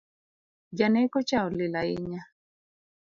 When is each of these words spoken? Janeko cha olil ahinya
Janeko 0.77 1.17
cha 1.27 1.39
olil 1.45 1.73
ahinya 1.79 2.21